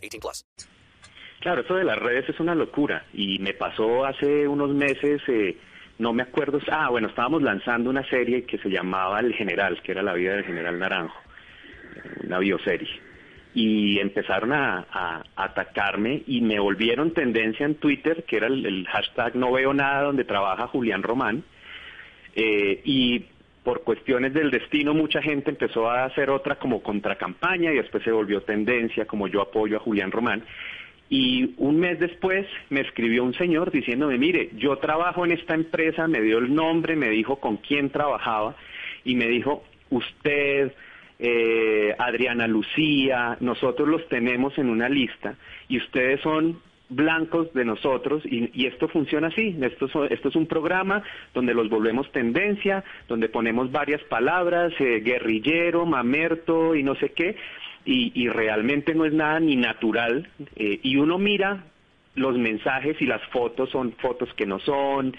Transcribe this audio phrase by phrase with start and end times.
[0.00, 0.44] 18 plus.
[1.40, 5.56] Claro, eso de las redes es una locura y me pasó hace unos meses, eh,
[5.98, 9.92] no me acuerdo, ah, bueno, estábamos lanzando una serie que se llamaba El General, que
[9.92, 11.18] era la vida del General Naranjo,
[12.24, 13.10] una bioserie
[13.54, 19.52] y empezaron a, atacarme y me volvieron tendencia en Twitter, que era el, hashtag no
[19.52, 21.42] veo nada donde trabaja Julián Román.
[22.34, 23.26] Eh, y
[23.62, 28.10] por cuestiones del destino mucha gente empezó a hacer otra como contracampaña y después se
[28.10, 30.44] volvió tendencia como yo apoyo a Julián Román.
[31.08, 36.06] Y un mes después me escribió un señor diciéndome, mire, yo trabajo en esta empresa,
[36.06, 38.54] me dio el nombre, me dijo con quién trabajaba
[39.04, 40.72] y me dijo, usted
[41.18, 45.34] eh, Adriana Lucía, nosotros los tenemos en una lista
[45.68, 49.56] y ustedes son blancos de nosotros y, esto funciona así.
[49.62, 55.86] Esto, esto, es un programa donde los volvemos tendencia, donde ponemos varias palabras, eh, guerrillero,
[55.86, 57.36] mamerto y no sé qué,
[57.84, 60.28] y, realmente no es nada ni natural.
[60.56, 61.64] Eh, y uno mira
[62.14, 65.16] los mensajes y las fotos son fotos que no son.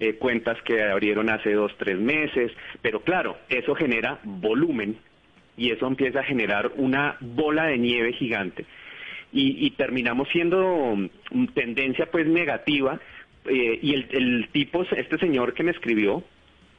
[0.00, 2.50] Eh, cuentas que abrieron hace dos, tres meses,
[2.82, 4.96] pero claro, eso genera volumen
[5.56, 8.66] y eso empieza a generar una bola de nieve gigante
[9.34, 13.00] y, terminamos siendo mm, tendencia pues negativa
[13.46, 16.22] eh, y el, el tipo, este señor que me escribió,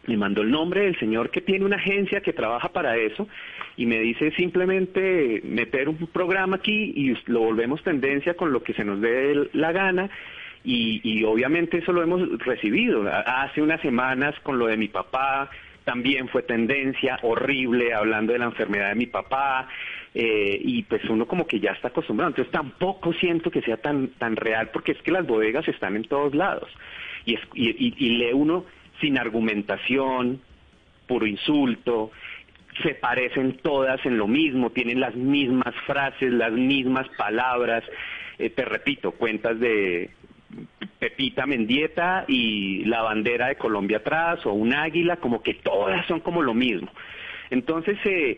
[0.07, 3.27] me mandó el nombre del señor que tiene una agencia que trabaja para eso
[3.75, 8.73] y me dice simplemente meter un programa aquí y lo volvemos tendencia con lo que
[8.73, 10.09] se nos dé la gana
[10.63, 13.03] y, y obviamente eso lo hemos recibido.
[13.07, 15.49] Hace unas semanas con lo de mi papá,
[15.85, 19.69] también fue tendencia horrible hablando de la enfermedad de mi papá
[20.13, 22.31] eh, y pues uno como que ya está acostumbrado.
[22.31, 26.03] Entonces tampoco siento que sea tan tan real porque es que las bodegas están en
[26.03, 26.69] todos lados.
[27.25, 28.65] Y, y, lee uno
[28.99, 30.41] sin argumentación
[31.07, 32.11] puro insulto
[32.83, 37.83] se parecen todas en lo mismo tienen las mismas frases las mismas palabras.
[38.37, 40.09] Eh, te repito cuentas de
[40.99, 46.19] Pepita Mendieta y la bandera de Colombia atrás o un águila, como que todas son
[46.19, 46.89] como lo mismo.
[47.49, 48.37] Entonces, eh,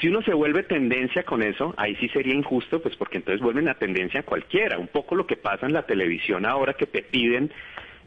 [0.00, 3.68] si uno se vuelve tendencia con eso, ahí sí sería injusto, pues porque entonces vuelven
[3.68, 4.78] a tendencia cualquiera.
[4.78, 7.50] Un poco lo que pasa en la televisión ahora que te piden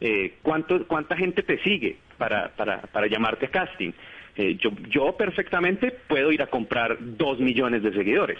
[0.00, 3.92] eh, cuánto, cuánta gente te sigue para, para, para llamarte casting.
[4.36, 8.38] Eh, yo, yo perfectamente puedo ir a comprar dos millones de seguidores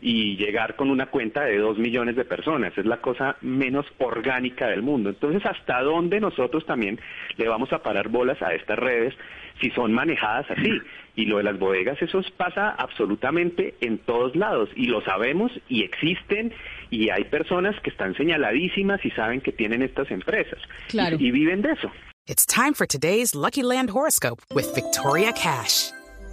[0.00, 2.76] y llegar con una cuenta de dos millones de personas.
[2.76, 5.10] Es la cosa menos orgánica del mundo.
[5.10, 7.00] Entonces, ¿hasta dónde nosotros también
[7.36, 9.14] le vamos a parar bolas a estas redes
[9.60, 10.80] si son manejadas así?
[11.16, 15.82] Y lo de las bodegas, eso pasa absolutamente en todos lados y lo sabemos y
[15.82, 16.52] existen
[16.90, 20.60] y hay personas que están señaladísimas y saben que tienen estas empresas
[20.92, 21.90] y, y viven de eso.
[22.28, 25.90] It's time for today's Lucky Land horoscope with Victoria Cash.